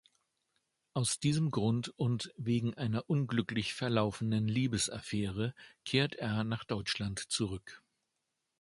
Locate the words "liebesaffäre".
4.47-5.53